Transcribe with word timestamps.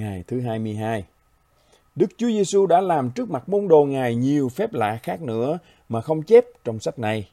Ngày 0.00 0.24
thứ 0.26 0.40
22 0.40 1.04
Đức 1.96 2.06
Chúa 2.16 2.28
Giêsu 2.28 2.66
đã 2.66 2.80
làm 2.80 3.10
trước 3.10 3.30
mặt 3.30 3.48
môn 3.48 3.68
đồ 3.68 3.84
Ngài 3.84 4.14
nhiều 4.14 4.48
phép 4.48 4.72
lạ 4.72 4.98
khác 5.02 5.22
nữa 5.22 5.58
mà 5.88 6.00
không 6.00 6.22
chép 6.22 6.44
trong 6.64 6.80
sách 6.80 6.98
này. 6.98 7.28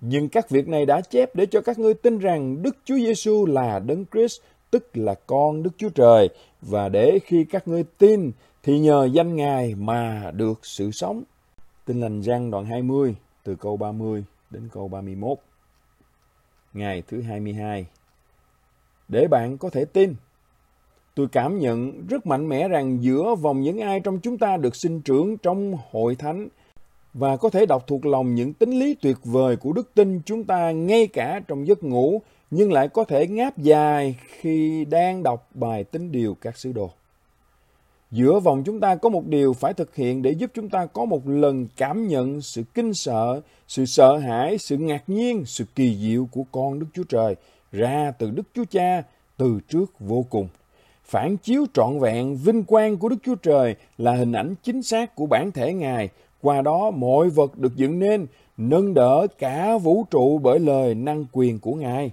Nhưng 0.00 0.28
các 0.28 0.50
việc 0.50 0.68
này 0.68 0.86
đã 0.86 1.00
chép 1.00 1.34
để 1.34 1.46
cho 1.46 1.60
các 1.60 1.78
ngươi 1.78 1.94
tin 1.94 2.18
rằng 2.18 2.62
Đức 2.62 2.76
Chúa 2.84 2.96
Giêsu 2.96 3.46
là 3.46 3.78
Đấng 3.78 4.04
Christ, 4.12 4.40
tức 4.70 4.96
là 4.96 5.14
con 5.26 5.62
Đức 5.62 5.70
Chúa 5.78 5.88
Trời, 5.88 6.28
và 6.62 6.88
để 6.88 7.18
khi 7.24 7.44
các 7.44 7.68
ngươi 7.68 7.84
tin 7.98 8.32
thì 8.62 8.78
nhờ 8.78 9.08
danh 9.12 9.36
Ngài 9.36 9.74
mà 9.74 10.30
được 10.34 10.60
sự 10.62 10.90
sống. 10.90 11.22
Tin 11.84 12.00
lành 12.00 12.20
Giăng 12.20 12.50
đoạn 12.50 12.64
20 12.64 13.14
từ 13.44 13.56
câu 13.56 13.76
30 13.76 14.24
đến 14.50 14.68
câu 14.72 14.88
31. 14.88 15.38
Ngày 16.72 17.02
thứ 17.06 17.22
22. 17.22 17.86
Để 19.08 19.26
bạn 19.30 19.58
có 19.58 19.70
thể 19.70 19.84
tin, 19.84 20.14
tôi 21.16 21.28
cảm 21.32 21.58
nhận 21.58 22.06
rất 22.06 22.26
mạnh 22.26 22.48
mẽ 22.48 22.68
rằng 22.68 23.02
giữa 23.02 23.34
vòng 23.34 23.62
những 23.62 23.78
ai 23.78 24.00
trong 24.00 24.18
chúng 24.20 24.38
ta 24.38 24.56
được 24.56 24.76
sinh 24.76 25.00
trưởng 25.00 25.36
trong 25.36 25.78
hội 25.90 26.14
thánh 26.14 26.48
và 27.14 27.36
có 27.36 27.50
thể 27.50 27.66
đọc 27.66 27.86
thuộc 27.86 28.06
lòng 28.06 28.34
những 28.34 28.52
tính 28.52 28.78
lý 28.78 28.94
tuyệt 28.94 29.16
vời 29.24 29.56
của 29.56 29.72
đức 29.72 29.94
tin 29.94 30.20
chúng 30.26 30.44
ta 30.44 30.70
ngay 30.70 31.06
cả 31.06 31.40
trong 31.48 31.66
giấc 31.66 31.82
ngủ 31.82 32.22
nhưng 32.50 32.72
lại 32.72 32.88
có 32.88 33.04
thể 33.04 33.26
ngáp 33.26 33.58
dài 33.58 34.16
khi 34.26 34.84
đang 34.84 35.22
đọc 35.22 35.48
bài 35.54 35.84
tính 35.84 36.12
điều 36.12 36.34
các 36.34 36.58
sứ 36.58 36.72
đồ. 36.72 36.90
Giữa 38.10 38.40
vòng 38.40 38.62
chúng 38.66 38.80
ta 38.80 38.96
có 38.96 39.08
một 39.08 39.26
điều 39.26 39.52
phải 39.52 39.74
thực 39.74 39.94
hiện 39.94 40.22
để 40.22 40.30
giúp 40.30 40.50
chúng 40.54 40.68
ta 40.68 40.86
có 40.86 41.04
một 41.04 41.28
lần 41.28 41.68
cảm 41.76 42.08
nhận 42.08 42.40
sự 42.40 42.62
kinh 42.74 42.94
sợ, 42.94 43.40
sự 43.68 43.86
sợ 43.86 44.16
hãi, 44.16 44.58
sự 44.58 44.76
ngạc 44.76 45.02
nhiên, 45.06 45.44
sự 45.46 45.64
kỳ 45.74 45.96
diệu 45.96 46.28
của 46.32 46.44
con 46.52 46.78
Đức 46.78 46.86
Chúa 46.94 47.04
Trời 47.04 47.36
ra 47.72 48.12
từ 48.18 48.30
Đức 48.30 48.42
Chúa 48.54 48.64
Cha 48.70 49.02
từ 49.36 49.60
trước 49.68 50.00
vô 50.00 50.26
cùng. 50.30 50.48
Phản 51.08 51.36
chiếu 51.36 51.66
trọn 51.74 51.98
vẹn 51.98 52.36
vinh 52.36 52.64
quang 52.64 52.96
của 52.96 53.08
Đức 53.08 53.16
Chúa 53.24 53.34
Trời 53.34 53.74
là 53.98 54.12
hình 54.12 54.32
ảnh 54.32 54.54
chính 54.62 54.82
xác 54.82 55.14
của 55.14 55.26
bản 55.26 55.52
thể 55.52 55.72
Ngài. 55.72 56.08
Qua 56.42 56.62
đó 56.62 56.90
mọi 56.90 57.28
vật 57.28 57.58
được 57.58 57.76
dựng 57.76 57.98
nên, 57.98 58.26
nâng 58.56 58.94
đỡ 58.94 59.26
cả 59.38 59.78
vũ 59.78 60.04
trụ 60.10 60.38
bởi 60.38 60.58
lời 60.58 60.94
năng 60.94 61.24
quyền 61.32 61.58
của 61.58 61.74
Ngài. 61.74 62.10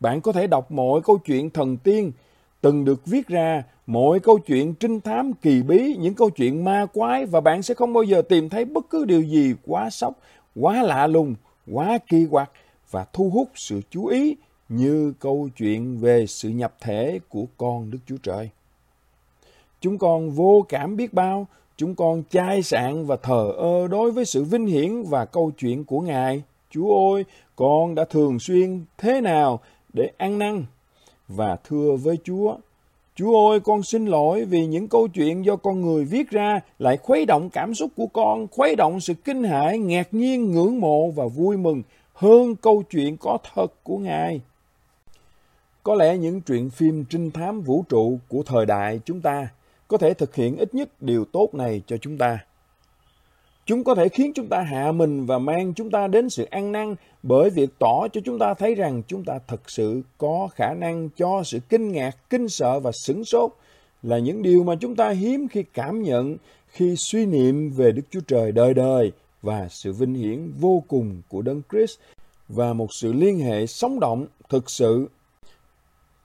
Bạn 0.00 0.20
có 0.20 0.32
thể 0.32 0.46
đọc 0.46 0.70
mọi 0.70 1.00
câu 1.00 1.18
chuyện 1.18 1.50
thần 1.50 1.76
tiên 1.76 2.12
từng 2.60 2.84
được 2.84 3.06
viết 3.06 3.28
ra, 3.28 3.62
mọi 3.86 4.20
câu 4.20 4.38
chuyện 4.38 4.74
trinh 4.74 5.00
thám 5.00 5.32
kỳ 5.32 5.62
bí, 5.62 5.96
những 5.96 6.14
câu 6.14 6.30
chuyện 6.30 6.64
ma 6.64 6.86
quái 6.86 7.26
và 7.26 7.40
bạn 7.40 7.62
sẽ 7.62 7.74
không 7.74 7.92
bao 7.92 8.02
giờ 8.02 8.22
tìm 8.22 8.48
thấy 8.48 8.64
bất 8.64 8.90
cứ 8.90 9.04
điều 9.04 9.22
gì 9.22 9.54
quá 9.66 9.90
sốc, 9.90 10.14
quá 10.56 10.82
lạ 10.82 11.06
lùng, 11.06 11.34
quá 11.72 11.98
kỳ 12.08 12.26
quặc 12.30 12.50
và 12.90 13.06
thu 13.12 13.30
hút 13.30 13.48
sự 13.54 13.80
chú 13.90 14.06
ý 14.06 14.36
như 14.76 15.12
câu 15.20 15.48
chuyện 15.56 15.98
về 15.98 16.26
sự 16.26 16.48
nhập 16.48 16.74
thể 16.80 17.20
của 17.28 17.44
con 17.56 17.90
Đức 17.90 17.98
Chúa 18.06 18.16
Trời. 18.22 18.48
Chúng 19.80 19.98
con 19.98 20.30
vô 20.30 20.66
cảm 20.68 20.96
biết 20.96 21.12
bao, 21.12 21.46
chúng 21.76 21.94
con 21.94 22.22
chai 22.30 22.62
sạn 22.62 23.06
và 23.06 23.16
thờ 23.16 23.52
ơ 23.56 23.88
đối 23.88 24.10
với 24.10 24.24
sự 24.24 24.44
vinh 24.44 24.66
hiển 24.66 25.02
và 25.02 25.24
câu 25.24 25.50
chuyện 25.58 25.84
của 25.84 26.00
Ngài. 26.00 26.42
Chúa 26.70 27.14
ơi, 27.14 27.24
con 27.56 27.94
đã 27.94 28.04
thường 28.04 28.38
xuyên 28.38 28.84
thế 28.98 29.20
nào 29.20 29.60
để 29.92 30.10
ăn 30.16 30.38
năn 30.38 30.64
và 31.28 31.56
thưa 31.64 31.96
với 31.96 32.18
Chúa, 32.24 32.56
Chúa 33.16 33.50
ơi, 33.50 33.60
con 33.60 33.82
xin 33.82 34.06
lỗi 34.06 34.44
vì 34.44 34.66
những 34.66 34.88
câu 34.88 35.08
chuyện 35.08 35.44
do 35.44 35.56
con 35.56 35.80
người 35.80 36.04
viết 36.04 36.30
ra 36.30 36.60
lại 36.78 36.96
khuấy 36.96 37.26
động 37.26 37.50
cảm 37.50 37.74
xúc 37.74 37.90
của 37.96 38.06
con, 38.06 38.46
khuấy 38.50 38.76
động 38.76 39.00
sự 39.00 39.14
kinh 39.14 39.44
hãi, 39.44 39.78
ngạc 39.78 40.14
nhiên, 40.14 40.52
ngưỡng 40.52 40.80
mộ 40.80 41.10
và 41.10 41.26
vui 41.26 41.56
mừng 41.56 41.82
hơn 42.12 42.56
câu 42.56 42.82
chuyện 42.90 43.16
có 43.16 43.38
thật 43.54 43.66
của 43.82 43.98
Ngài. 43.98 44.40
Có 45.84 45.94
lẽ 45.94 46.16
những 46.16 46.40
truyện 46.40 46.70
phim 46.70 47.04
trinh 47.04 47.30
thám 47.30 47.62
vũ 47.62 47.84
trụ 47.88 48.18
của 48.28 48.42
thời 48.42 48.66
đại 48.66 49.00
chúng 49.04 49.20
ta 49.20 49.48
có 49.88 49.98
thể 49.98 50.14
thực 50.14 50.34
hiện 50.34 50.56
ít 50.56 50.74
nhất 50.74 50.88
điều 51.02 51.24
tốt 51.24 51.54
này 51.54 51.82
cho 51.86 51.96
chúng 51.96 52.18
ta. 52.18 52.38
Chúng 53.66 53.84
có 53.84 53.94
thể 53.94 54.08
khiến 54.08 54.32
chúng 54.34 54.46
ta 54.48 54.60
hạ 54.60 54.92
mình 54.92 55.26
và 55.26 55.38
mang 55.38 55.74
chúng 55.74 55.90
ta 55.90 56.06
đến 56.06 56.30
sự 56.30 56.44
ăn 56.50 56.72
năn 56.72 56.94
bởi 57.22 57.50
việc 57.50 57.70
tỏ 57.78 58.08
cho 58.12 58.20
chúng 58.24 58.38
ta 58.38 58.54
thấy 58.54 58.74
rằng 58.74 59.02
chúng 59.08 59.24
ta 59.24 59.38
thật 59.46 59.70
sự 59.70 60.02
có 60.18 60.48
khả 60.54 60.74
năng 60.74 61.08
cho 61.16 61.42
sự 61.44 61.58
kinh 61.68 61.92
ngạc, 61.92 62.30
kinh 62.30 62.48
sợ 62.48 62.80
và 62.80 62.92
sửng 62.92 63.24
sốt 63.24 63.50
là 64.02 64.18
những 64.18 64.42
điều 64.42 64.64
mà 64.64 64.74
chúng 64.80 64.96
ta 64.96 65.10
hiếm 65.10 65.48
khi 65.48 65.64
cảm 65.74 66.02
nhận 66.02 66.36
khi 66.68 66.96
suy 66.96 67.26
niệm 67.26 67.70
về 67.70 67.92
Đức 67.92 68.02
Chúa 68.10 68.20
Trời 68.26 68.52
đời 68.52 68.74
đời 68.74 69.12
và 69.42 69.68
sự 69.70 69.92
vinh 69.92 70.14
hiển 70.14 70.52
vô 70.60 70.82
cùng 70.88 71.22
của 71.28 71.42
Đấng 71.42 71.62
Christ 71.70 71.98
và 72.48 72.72
một 72.72 72.92
sự 72.92 73.12
liên 73.12 73.38
hệ 73.38 73.66
sống 73.66 74.00
động 74.00 74.26
thực 74.48 74.70
sự 74.70 75.08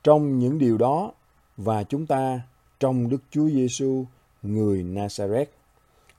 trong 0.04 0.40
những 0.40 0.58
điều 0.58 0.78
đó 0.78 1.12
và 1.58 1.84
chúng 1.84 2.06
ta 2.06 2.42
trong 2.80 3.10
Đức 3.10 3.22
Chúa 3.32 3.50
Giêsu 3.50 4.06
người 4.44 4.84
Nazareth. 4.84 5.46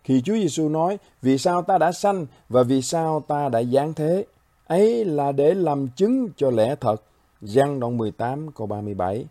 Khi 0.05 0.23
Chúa 0.25 0.35
Giêsu 0.35 0.69
nói, 0.69 0.99
vì 1.23 1.39
sao 1.39 1.63
ta 1.63 1.79
đã 1.79 1.93
sanh 1.93 2.27
và 2.49 2.63
vì 2.63 2.83
sao 2.83 3.21
ta 3.29 3.49
đã 3.49 3.63
giáng 3.63 3.95
thế, 3.95 4.27
ấy 4.67 5.05
là 5.05 5.33
để 5.33 5.55
làm 5.55 5.89
chứng 5.89 6.29
cho 6.37 6.51
lẽ 6.51 6.75
thật. 6.81 7.03
Giăng 7.43 7.81
đoạn 7.81 7.97
18 7.97 8.53
câu 8.53 8.67
37 8.67 9.27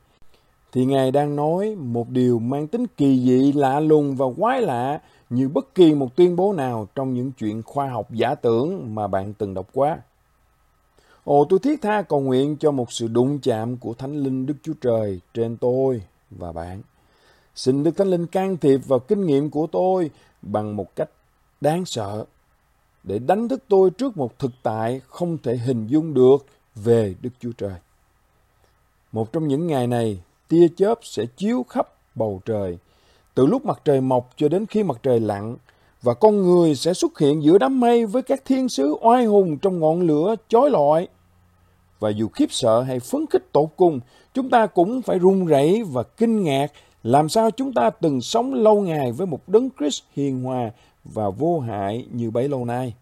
thì 0.72 0.86
Ngài 0.86 1.12
đang 1.12 1.36
nói 1.36 1.76
một 1.76 2.10
điều 2.10 2.40
mang 2.40 2.68
tính 2.68 2.86
kỳ 2.98 3.20
dị, 3.20 3.52
lạ 3.54 3.80
lùng 3.80 4.16
và 4.16 4.26
quái 4.38 4.62
lạ 4.62 5.02
như 5.30 5.50
bất 5.50 5.76
kỳ 5.76 5.94
một 5.94 6.16
tuyên 6.16 6.36
bố 6.36 6.54
nào 6.54 6.88
trong 6.96 7.14
những 7.14 7.32
chuyện 7.32 7.64
khoa 7.64 7.90
học 7.90 8.12
giả 8.12 8.36
tưởng 8.36 8.96
mà 8.96 9.08
bạn 9.08 9.34
từng 9.34 9.54
đọc 9.54 9.68
qua. 9.74 9.98
Ồ, 11.30 11.46
tôi 11.50 11.60
thiết 11.60 11.82
tha 11.82 12.02
cầu 12.02 12.20
nguyện 12.20 12.58
cho 12.60 12.72
một 12.72 12.92
sự 12.92 13.08
đụng 13.08 13.40
chạm 13.40 13.78
của 13.78 13.94
Thánh 13.94 14.24
Linh 14.24 14.46
Đức 14.46 14.54
Chúa 14.64 14.74
Trời 14.82 15.20
trên 15.34 15.58
tôi 15.58 16.02
và 16.32 16.52
bạn. 16.52 16.82
Xin 17.56 17.84
Đức 17.84 17.98
Thánh 17.98 18.08
Linh 18.08 18.28
can 18.28 18.58
thiệp 18.58 18.78
vào 18.88 19.00
kinh 19.00 19.26
nghiệm 19.26 19.50
của 19.50 19.68
tôi 19.68 20.12
bằng 20.42 20.76
một 20.76 20.96
cách 20.96 21.10
đáng 21.62 21.86
sợ 21.86 22.26
để 23.04 23.20
đánh 23.20 23.48
thức 23.48 23.64
tôi 23.68 23.90
trước 23.90 24.18
một 24.18 24.40
thực 24.40 24.52
tại 24.64 25.02
không 25.08 25.38
thể 25.38 25.58
hình 25.58 25.88
dung 25.88 26.14
được 26.14 26.46
về 26.76 27.16
Đức 27.22 27.30
Chúa 27.40 27.52
Trời. 27.58 27.76
Một 29.12 29.34
trong 29.34 29.48
những 29.48 29.68
ngày 29.68 29.88
này, 29.88 30.20
tia 30.48 30.68
chớp 30.78 31.00
sẽ 31.02 31.26
chiếu 31.38 31.66
khắp 31.70 31.90
bầu 32.16 32.42
trời, 32.46 32.78
từ 33.34 33.46
lúc 33.46 33.66
mặt 33.66 33.82
trời 33.86 34.02
mọc 34.02 34.30
cho 34.38 34.50
đến 34.50 34.66
khi 34.66 34.84
mặt 34.84 34.98
trời 35.04 35.20
lặn, 35.20 35.58
và 36.02 36.14
con 36.14 36.42
người 36.42 36.76
sẽ 36.76 36.94
xuất 36.94 37.20
hiện 37.20 37.44
giữa 37.44 37.58
đám 37.58 37.80
mây 37.80 38.06
với 38.06 38.22
các 38.22 38.42
thiên 38.46 38.70
sứ 38.70 38.96
oai 39.02 39.26
hùng 39.26 39.58
trong 39.58 39.80
ngọn 39.80 40.02
lửa 40.02 40.36
chói 40.48 40.70
lọi. 40.70 41.08
Và 42.00 42.10
dù 42.10 42.28
khiếp 42.28 42.52
sợ 42.52 42.82
hay 42.82 43.00
phấn 43.00 43.26
khích 43.30 43.52
tột 43.52 43.70
cùng, 43.78 44.00
chúng 44.34 44.50
ta 44.50 44.66
cũng 44.66 45.02
phải 45.02 45.20
run 45.20 45.46
rẩy 45.46 45.84
và 45.84 46.04
kinh 46.04 46.44
ngạc 46.44 46.72
làm 47.04 47.30
sao 47.30 47.52
chúng 47.52 47.74
ta 47.74 47.90
từng 47.90 48.22
sống 48.22 48.54
lâu 48.54 48.82
ngày 48.82 49.12
với 49.12 49.28
một 49.28 49.50
đấng 49.50 49.70
Christ 49.80 50.04
hiền 50.16 50.44
hòa 50.44 50.72
và 51.04 51.30
vô 51.30 51.60
hại 51.60 52.06
như 52.12 52.32
bấy 52.32 52.48
lâu 52.48 52.66
nay. 52.66 52.94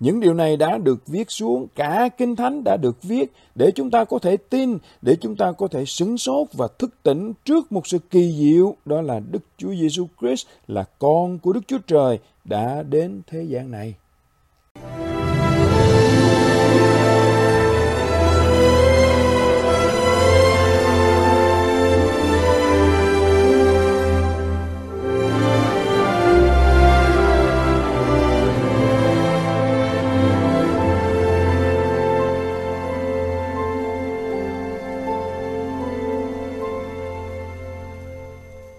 Những 0.00 0.20
điều 0.20 0.34
này 0.34 0.56
đã 0.56 0.78
được 0.78 1.06
viết 1.06 1.30
xuống, 1.30 1.66
cả 1.74 2.08
Kinh 2.18 2.36
Thánh 2.36 2.64
đã 2.64 2.76
được 2.76 3.02
viết 3.02 3.32
để 3.54 3.70
chúng 3.70 3.90
ta 3.90 4.04
có 4.04 4.18
thể 4.18 4.36
tin, 4.36 4.78
để 5.02 5.16
chúng 5.20 5.36
ta 5.36 5.52
có 5.52 5.68
thể 5.68 5.84
sửng 5.84 6.18
sốt 6.18 6.48
và 6.52 6.68
thức 6.78 6.94
tỉnh 7.02 7.32
trước 7.44 7.72
một 7.72 7.86
sự 7.86 7.98
kỳ 7.98 8.32
diệu, 8.32 8.74
đó 8.84 9.00
là 9.00 9.20
Đức 9.30 9.42
Chúa 9.56 9.74
Giêsu 9.74 10.06
Christ 10.20 10.46
là 10.68 10.84
con 10.98 11.38
của 11.38 11.52
Đức 11.52 11.60
Chúa 11.66 11.78
Trời 11.86 12.18
đã 12.44 12.82
đến 12.82 13.22
thế 13.26 13.42
gian 13.42 13.70
này. 13.70 13.94